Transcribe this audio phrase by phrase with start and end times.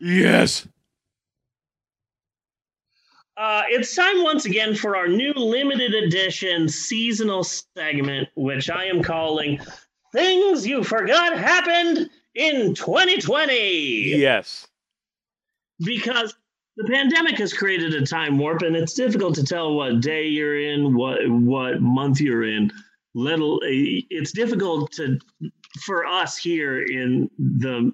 [0.00, 0.66] Yes.
[3.36, 9.02] Uh, it's time once again for our new limited edition seasonal segment, which I am
[9.02, 9.60] calling
[10.12, 14.16] Things You Forgot Happened in 2020.
[14.16, 14.68] Yes.
[15.80, 16.34] Because
[16.76, 20.60] the pandemic has created a time warp, and it's difficult to tell what day you're
[20.60, 22.70] in, what what month you're in.
[23.14, 25.18] Little, it's difficult to
[25.84, 27.92] for us here in the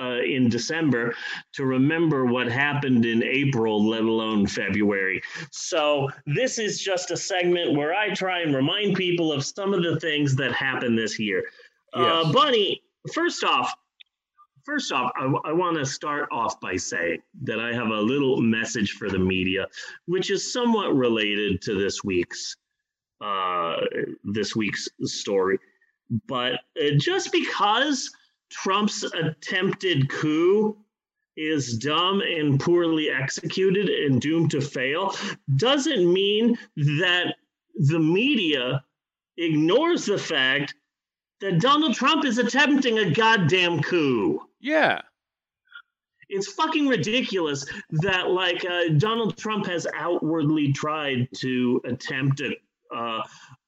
[0.00, 1.14] uh, in December
[1.52, 5.22] to remember what happened in April, let alone February.
[5.50, 9.82] So, this is just a segment where I try and remind people of some of
[9.82, 11.44] the things that happened this year.
[11.92, 12.82] Uh, Bunny,
[13.14, 13.72] first off,
[14.64, 18.40] first off, I, I want to start off by saying that I have a little
[18.42, 19.66] message for the media,
[20.06, 22.56] which is somewhat related to this week's
[23.22, 23.76] uh,
[24.24, 25.58] this week's story.
[26.28, 28.10] But uh, just because
[28.50, 30.76] Trump's attempted coup
[31.36, 35.14] is dumb and poorly executed and doomed to fail
[35.56, 37.34] doesn't mean that
[37.74, 38.82] the media
[39.36, 40.74] ignores the fact
[41.40, 44.40] that Donald Trump is attempting a goddamn coup.
[44.60, 45.02] Yeah.
[46.28, 52.56] It's fucking ridiculous that like uh, Donald Trump has outwardly tried to attempt a
[52.94, 53.22] uh,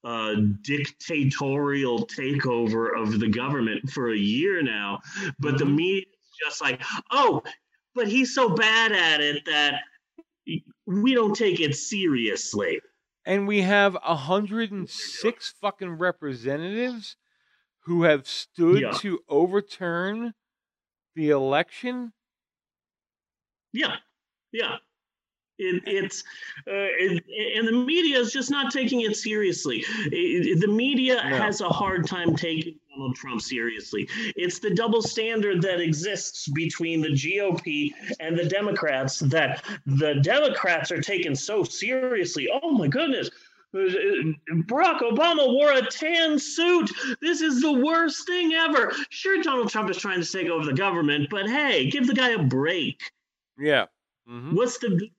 [0.09, 5.01] uh, dictatorial takeover of the government for a year now,
[5.39, 5.75] but the Mhm.
[5.77, 7.43] media is just like, oh,
[7.95, 9.83] but he's so bad at it that
[10.87, 12.81] we don't take it seriously.
[13.27, 17.17] And we have 106 fucking representatives
[17.81, 18.93] who have stood Yeah.
[18.93, 20.33] to overturn
[21.15, 22.15] the election.
[23.73, 23.97] Yeah,
[24.53, 24.79] yeah.
[25.59, 26.23] It, it's
[26.67, 27.25] uh, it,
[27.57, 29.85] and the media is just not taking it seriously.
[30.13, 31.37] It- the media No.
[31.37, 34.09] has a hard time taking Donald Trump seriously.
[34.37, 40.91] It's the double standard that exists between the GOP and the Democrats that the Democrats
[40.93, 42.49] are taken so seriously.
[42.63, 43.31] Oh my goodness.
[43.75, 46.91] Barack Obama wore a tan suit.
[47.21, 48.93] This is the worst thing ever.
[49.11, 52.31] Sure, Donald Trump is trying to take over the government, but hey, give the guy
[52.31, 53.01] a break.
[53.59, 53.87] Yeah.
[54.27, 55.11] hmm What's the?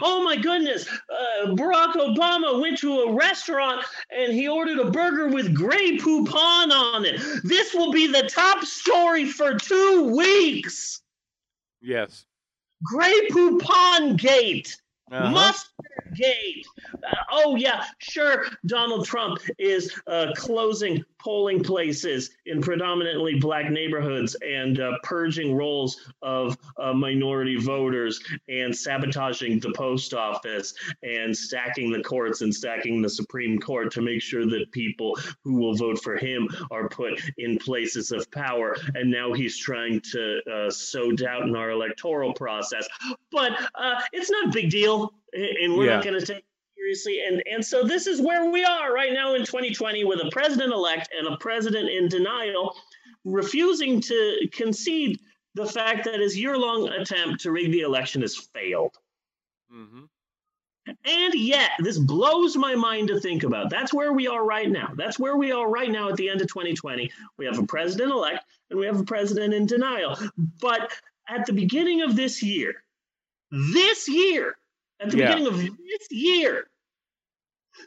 [0.00, 0.86] Oh my goodness!
[0.88, 3.84] Uh, Barack Obama went to a restaurant
[4.16, 7.20] and he ordered a burger with Grey Poupon on it.
[7.42, 11.02] This will be the top story for two weeks.
[11.80, 12.24] Yes.
[12.82, 14.76] Grey Poupon Gate.
[15.10, 15.30] Uh-huh.
[15.30, 16.66] Mustard Gate.
[16.94, 18.46] Uh, oh, yeah, sure.
[18.66, 26.10] Donald Trump is uh, closing polling places in predominantly black neighborhoods and uh, purging rolls
[26.22, 33.02] of uh, minority voters and sabotaging the post office and stacking the courts and stacking
[33.02, 37.20] the Supreme Court to make sure that people who will vote for him are put
[37.38, 38.76] in places of power.
[38.94, 42.88] And now he's trying to uh, sow doubt in our electoral process.
[43.30, 46.44] But uh, it's not a big deal, and we're not going to take it
[46.76, 47.22] seriously.
[47.26, 50.72] And and so this is where we are right now in 2020 with a president
[50.72, 52.74] elect and a president in denial,
[53.24, 55.20] refusing to concede
[55.54, 58.96] the fact that his year-long attempt to rig the election has failed.
[59.70, 60.04] hmm
[60.86, 63.70] And yet, this blows my mind to think about.
[63.70, 64.92] That's where we are right now.
[64.96, 67.10] That's where we are right now at the end of 2020.
[67.36, 70.16] We have a president elect and we have a president in denial.
[70.60, 70.92] But
[71.28, 72.82] at the beginning of this year,
[73.50, 74.56] this year,
[75.00, 75.34] at the Yeah.
[75.34, 76.70] beginning of this year,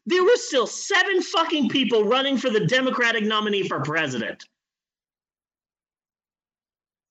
[0.05, 4.43] there were still seven fucking people running for the Democratic nominee for president.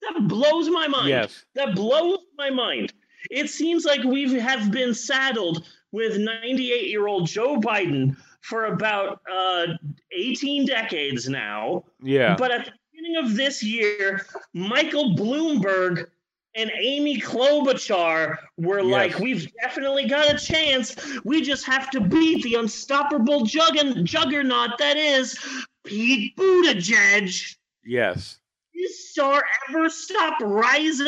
[0.02, 1.08] That blows my mind.
[1.08, 1.44] Yes.
[1.54, 2.92] That blows my mind.
[3.30, 9.20] It seems like we have been saddled with 98 year old Joe Biden for about
[9.30, 9.66] uh,
[10.10, 11.84] 18 decades now.
[12.02, 12.34] Yeah.
[12.36, 16.08] But at the beginning of this year, Michael Bloomberg
[16.54, 18.90] and Amy Klobuchar were Yes.
[18.90, 20.94] like, we've definitely got a chance.
[21.24, 25.38] We just have to beat the unstoppable juggernaut that is
[25.84, 27.56] Pete Buttigieg.
[27.84, 28.38] yes.
[28.74, 31.06] This star ever stop rising?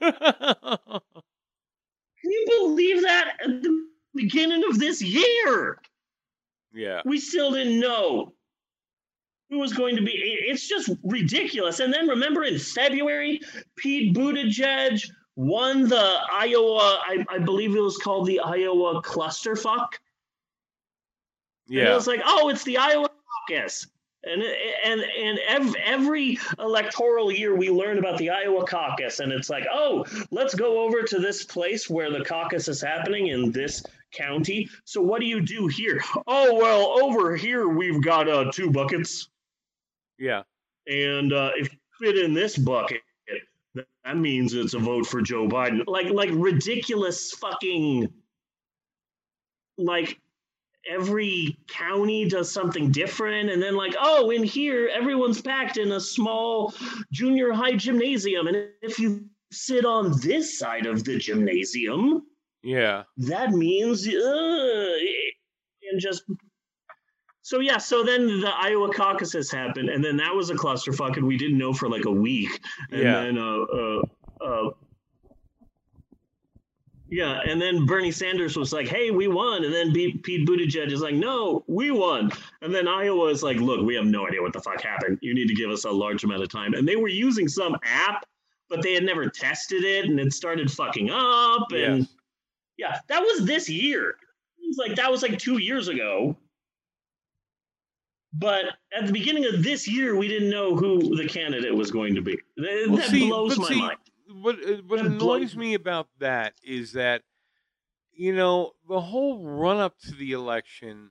[0.00, 0.10] Can
[2.24, 5.80] you believe that at the beginning of this year?
[6.72, 7.00] yeah.
[7.04, 8.32] We still didn't know
[9.50, 10.12] who was going to be.
[10.12, 11.80] It's just ridiculous.
[11.80, 13.40] And then remember in February,
[13.76, 15.04] Pete Buttigieg
[15.36, 19.88] won the Iowa, I, I believe it was called the Iowa clusterfuck.
[21.68, 23.10] And it was like, oh, it's the Iowa
[23.48, 23.86] caucus.
[24.22, 24.42] And
[24.84, 29.64] and and ev- every electoral year we learn about the Iowa caucus, and it's like,
[29.72, 33.82] oh, let's go over to this place where the caucus is happening in this
[34.12, 34.68] county.
[34.84, 36.02] So what do you do here?
[36.26, 39.30] Oh well, over here we've got uh, two buckets,
[40.20, 40.42] Yeah.
[40.86, 43.00] and uh, if you fit in this bucket,
[44.04, 45.82] that means it's a vote for Joe Biden.
[45.86, 48.08] Like like ridiculous fucking
[49.78, 50.18] like
[50.90, 56.00] every county does something different and then like oh in here everyone's packed in a
[56.00, 56.74] small
[57.12, 62.22] junior high gymnasium and if you sit on this side of the gymnasium
[62.62, 63.04] Yeah.
[63.18, 64.96] that means uh,
[65.90, 66.22] and just
[67.50, 71.26] so yeah so then the iowa caucuses happened and then that was a clusterfuck and
[71.26, 72.60] we didn't know for like a week
[72.92, 73.20] and Yeah.
[73.24, 74.02] then uh, uh,
[74.48, 74.70] uh,
[77.12, 80.92] yeah, and then Bernie Sanders was like, "Hey, we won," and then Pete, Pete Buttigieg
[80.92, 82.30] is like, "No, we won,"
[82.62, 85.18] and then Iowa is like, "Look, we have no idea what the fuck happened.
[85.20, 87.76] You need to give us a large amount of time." And they were using some
[87.82, 88.24] app,
[88.68, 91.72] but they had never tested it, and it started fucking up.
[91.72, 92.08] And Yes.
[92.78, 94.10] yeah, that was this year.
[94.60, 96.36] It was like that was like two years ago.
[98.32, 98.64] But
[98.96, 102.22] at the beginning of this year, we didn't know who the candidate was going to
[102.22, 102.38] be.
[102.56, 103.98] That, Well, that see, blows my see, mind.
[104.32, 107.22] What uh, what annoys me about that is that
[108.12, 111.10] you know the whole run up to the election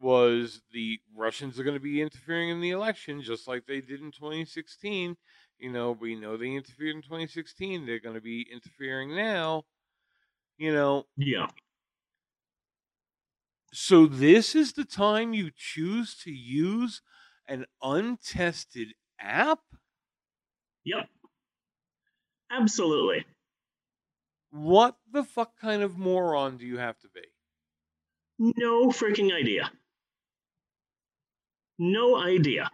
[0.00, 4.00] was the Russians are going to be interfering in the election just like they did
[4.00, 5.16] in 2016.
[5.58, 7.86] You know, we know they interfered in 2016.
[7.86, 9.64] They're going to be interfering now.
[10.58, 11.48] You know, Yeah,
[13.76, 17.02] so this is the time you choose to use
[17.46, 18.88] an untested
[19.20, 19.60] app?
[20.84, 21.08] yep,
[22.50, 23.24] absolutely.
[24.50, 27.20] What the fuck kind of moron do you have to be?
[28.38, 29.70] No freaking idea.
[31.78, 32.70] No idea.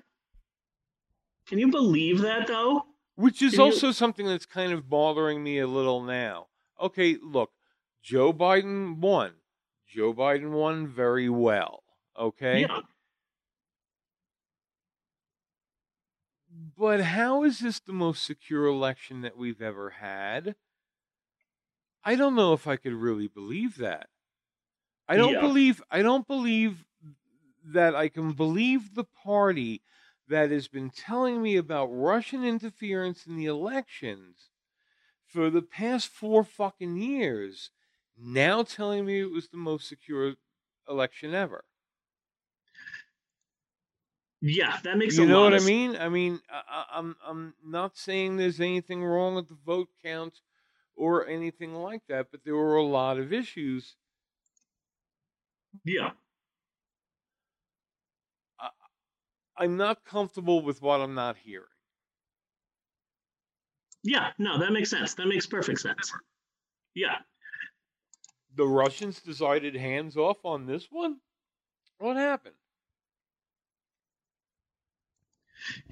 [1.46, 2.82] Can you believe that though?
[3.16, 6.49] Which is Can you- also something that's kind of bothering me a little now.
[6.81, 7.50] Okay, look,
[8.02, 9.32] Joe Biden won.
[9.93, 11.83] Joe Biden won very well.
[12.19, 12.62] Okay?
[12.62, 12.81] Yeah.
[16.50, 20.56] But how is this the most secure election that we've ever had?
[22.05, 24.09] I don't know if I could really believe that.
[25.09, 25.41] I don't Yeah.
[25.41, 26.87] believe I don't believe
[27.65, 29.83] that I can believe the party
[30.27, 34.49] that has been telling me about Russian interference in the elections
[35.27, 37.71] for the past four fucking years
[38.17, 40.35] now telling me it was the most secure
[40.88, 41.64] election ever.
[44.41, 45.97] Yeah, that makes you know what I mean?
[45.97, 50.41] I mean, I, I- I'm I'm not saying there's anything wrong with the vote count
[50.97, 53.97] or anything like that, but there were a lot of issues.
[55.85, 56.12] Yeah.
[59.56, 61.67] I'm not comfortable with what I'm not hearing.
[64.03, 65.14] Yeah, no, that makes sense.
[65.14, 66.12] That makes perfect sense.
[66.94, 67.19] Yeah.
[68.56, 71.16] The Russians decided hands off on this one.
[71.99, 72.54] What happened?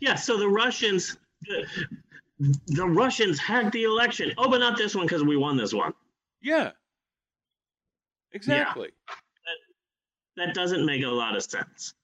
[0.01, 1.67] Yeah, so the Russians the,
[2.67, 4.33] the Russians hacked the election.
[4.37, 5.93] Oh, but not this one because we won this one.
[6.43, 6.73] Yeah.
[8.33, 8.91] Exactly.
[10.37, 11.95] That doesn't make a lot of sense.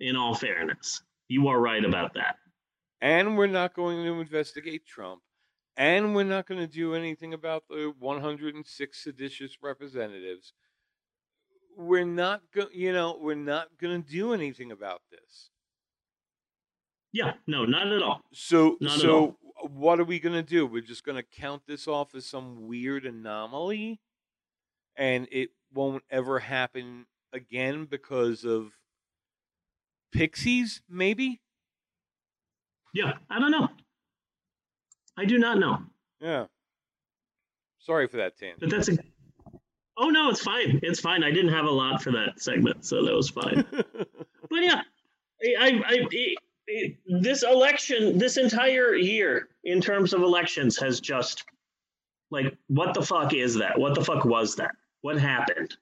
[0.00, 1.02] In all fairness.
[1.28, 2.36] You are right about that.
[3.00, 5.20] And we're not going to investigate Trump.
[5.78, 10.52] And we're not going to do anything about the 106 seditious representatives.
[11.76, 15.50] We're not going, you know, we're not going to do anything about this.
[17.12, 18.22] Yeah, no, not at all.
[18.32, 19.36] So, Not so
[19.70, 20.66] what are we going to do?
[20.66, 24.00] We're just going to count this off as some weird anomaly,
[24.96, 28.72] and it won't ever happen again because of
[30.12, 31.40] pixies, maybe.
[32.92, 33.68] Yeah, I don't know.
[35.18, 35.82] I do not know.
[36.20, 36.46] Yeah.
[37.80, 38.60] Sorry for that tangent.
[38.60, 38.98] But that's a
[40.00, 40.78] Oh no, it's fine.
[40.84, 41.24] It's fine.
[41.24, 43.64] I didn't have a lot for that segment, so that was fine.
[43.72, 44.82] but yeah,
[45.42, 46.34] I, I, I, I-
[47.22, 51.44] this election, this entire year in terms of elections has just
[52.30, 53.78] like, what the fuck is that?
[53.78, 54.72] What the fuck was that?
[55.00, 55.74] What happened?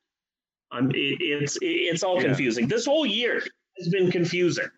[0.71, 2.29] Um, it, it's it, it's all Yeah.
[2.29, 2.69] confusing.
[2.69, 3.43] This whole year
[3.79, 4.69] has been confusing.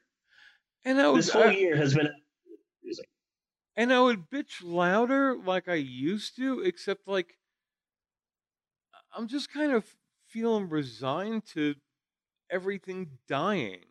[0.86, 2.08] and would, This whole year has been
[3.78, 7.38] and I would bitch louder like I used to, except like
[9.16, 9.86] I'm just kind of
[10.26, 11.76] feeling resigned to
[12.50, 13.84] everything dying.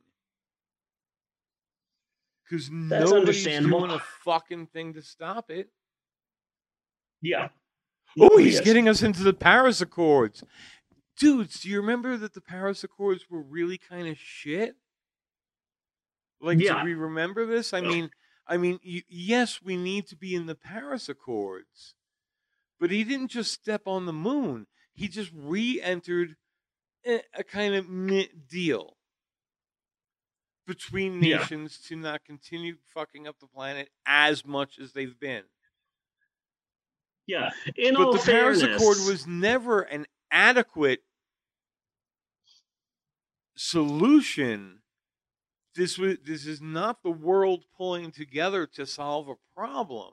[2.43, 5.69] Because nobody's doing a fucking thing to stop it.
[7.21, 7.49] yeah.
[8.19, 8.63] Oh, he's Yes.
[8.65, 10.43] getting us into the Paris Accords.
[11.17, 14.75] Dudes, do you remember that the Paris Accords were really kind of shit?
[16.41, 16.79] Like, Yeah.
[16.79, 17.73] do we remember this?
[17.73, 18.09] I mean,
[18.47, 21.95] I mean, yes, we need to be in the Paris Accords,
[22.79, 24.67] but he didn't just step on the moon.
[24.93, 26.35] He just re-entered
[27.05, 27.87] a, a kind of
[28.47, 28.95] deal
[30.65, 31.37] between Yeah.
[31.39, 35.43] nations to not continue fucking up the planet as much as they've been.
[37.25, 37.51] Yeah.
[37.75, 41.03] In but all the Paris Accord was never an adequate
[43.55, 44.79] solution.
[45.77, 50.11] This was this is not the world pulling together to solve a problem.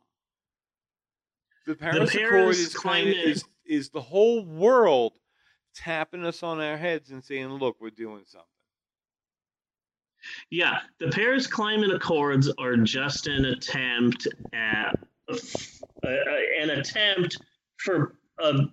[1.67, 5.15] The Paris, Accord Paris is climate- is, is the whole world
[5.75, 8.47] tapping us on our heads and saying, "Look, we're doing something."
[10.51, 14.99] Yeah, the Paris Climate Accords are just an attempt at
[15.31, 15.39] uh,
[16.61, 17.39] an attempt
[17.79, 18.67] for uh,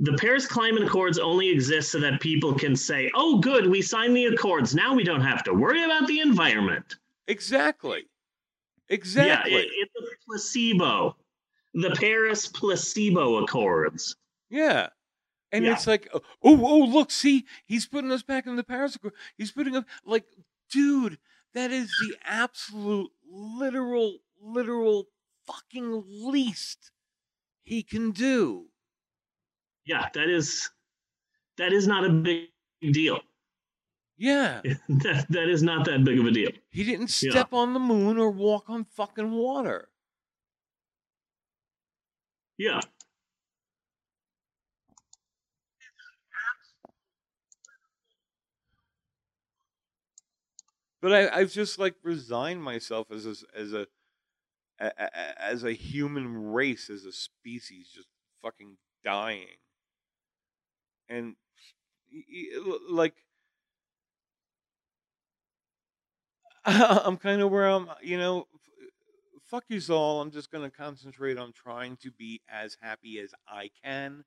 [0.00, 4.16] the Paris Climate Accords only exist so that people can say, "Oh, good, we signed
[4.16, 4.74] the accords.
[4.74, 8.06] Now we don't have to worry about the environment." Exactly.
[8.88, 9.52] Yeah, Exactly.
[9.54, 11.16] it, it's a placebo.
[11.74, 14.16] The Paris Placebo Accords.
[14.48, 14.88] Yeah.
[15.52, 15.72] And Yeah.
[15.74, 19.12] it's like, oh, oh, look, see, he's putting us back in the Paris Accord.
[19.36, 20.24] He's putting us, like,
[20.70, 21.18] dude,
[21.54, 25.08] that is the absolute, literal, literal
[25.46, 26.90] fucking least
[27.62, 28.68] he can do.
[29.88, 30.68] Yeah, that is
[31.56, 32.48] that is not a big
[32.92, 33.20] deal.
[34.18, 34.60] Yeah.
[34.88, 36.50] that, that is not that big of a deal.
[36.70, 37.30] He didn't Yeah.
[37.30, 39.88] step on the moon or walk on fucking water.
[42.58, 42.80] Yeah.
[51.00, 53.86] But I, I've just like resigned myself as a, as a,
[54.80, 58.08] a, a as a human race, as a species, just
[58.42, 59.46] fucking dying.
[61.08, 61.36] And
[62.90, 63.14] like,
[66.64, 67.88] I'm kind of where I'm.
[67.88, 70.20] Uh, you know, uh, fuck you all.
[70.20, 74.24] I'm just gonna concentrate on trying to be as happy as I can.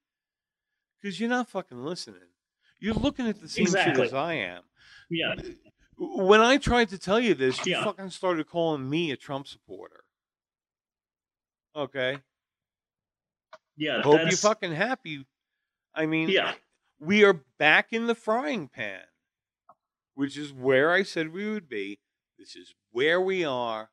[1.01, 2.21] Because you're not fucking listening.
[2.79, 3.95] You're looking at the same Exactly.
[3.95, 4.63] shit as I am
[5.09, 5.35] Yeah.
[5.97, 7.83] when I tried to tell you this, you Yeah.
[7.83, 10.03] fucking started calling me a Trump supporter.
[11.75, 12.19] Okay.
[13.77, 14.01] Yeah.
[14.01, 15.25] Hope you're fucking happy.
[15.93, 16.55] I mean, Yeah.
[17.01, 19.01] We are back in the frying pan,
[20.13, 21.99] which is where I said we would be.
[22.37, 23.89] This is where we are,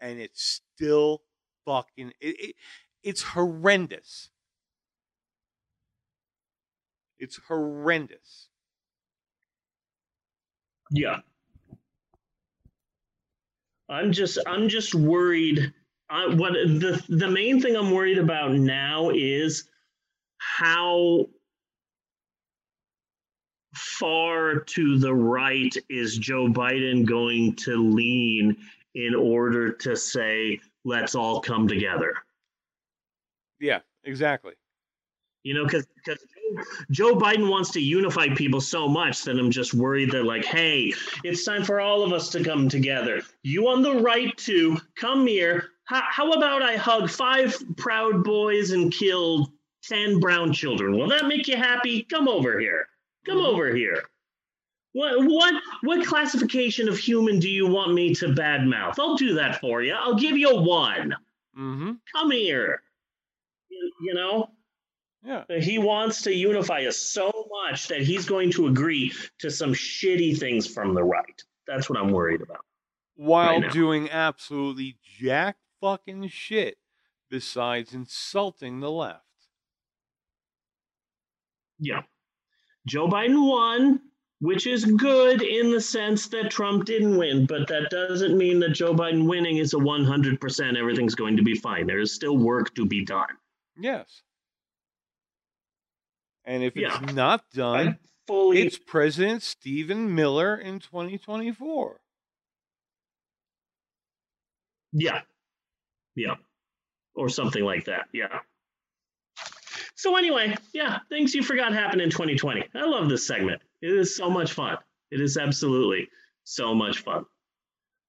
[0.00, 1.22] and it's still
[1.66, 2.12] fucking.
[2.20, 2.54] It, it,
[3.02, 4.30] it's horrendous.
[7.18, 8.48] It's horrendous.
[10.90, 11.18] Yeah.
[13.88, 15.72] I'm just I'm just worried.
[16.08, 19.68] I, what the the main thing I'm worried about now is
[20.38, 21.26] how
[24.02, 28.56] far to the right is Joe Biden going to lean
[28.96, 32.14] in order to say let's all come together.
[33.60, 34.54] Yeah, exactly.
[35.44, 35.86] You know, because
[36.90, 40.92] Joe Biden wants to unify people so much that I'm just worried that, like, hey,
[41.22, 43.22] it's time for all of us to come together.
[43.44, 45.68] You on the right to come here.
[45.84, 49.52] How, how about I hug five proud boys and kill
[49.84, 50.98] 10 brown children?
[50.98, 52.02] Will that make you happy?
[52.02, 52.88] Come over here.
[53.26, 53.46] Come Mhm.
[53.46, 54.02] over here.
[54.94, 58.98] What, what what classification of human do you want me to badmouth?
[58.98, 59.94] I'll do that for you.
[59.94, 61.16] I'll give you a one.
[61.56, 61.92] Mm-hmm.
[62.14, 62.82] Come here.
[63.70, 64.50] You, you know?
[65.24, 65.44] Yeah.
[65.60, 67.30] He wants to unify us so
[67.64, 71.42] much that he's going to agree to some shitty things from the right.
[71.66, 72.64] That's what I'm worried about.
[73.14, 73.70] while now.
[73.70, 76.76] doing absolutely jack fucking shit
[77.30, 79.22] besides insulting the left.
[81.78, 82.02] Yeah.
[82.86, 84.00] Joe Biden won,
[84.40, 88.70] which is good in the sense that Trump didn't win, but that doesn't mean that
[88.70, 91.86] Joe Biden winning is a 100% everything's going to be fine.
[91.86, 93.28] There is still work to be done.
[93.78, 94.22] Yes.
[96.44, 97.12] And if it's Yeah.
[97.12, 102.00] not done, fully it's President Stephen Miller in 2024.
[104.92, 105.22] Yeah.
[106.16, 106.34] Yeah.
[107.14, 108.08] Or something like that.
[108.12, 108.40] Yeah.
[110.02, 112.64] So anyway, yeah, things you forgot happened in 2020.
[112.74, 113.62] I love this segment.
[113.82, 114.76] It is so much fun.
[115.12, 116.08] It is absolutely
[116.42, 117.24] so much fun.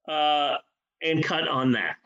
[0.08, 0.56] Uh,
[1.04, 1.98] and cut on that.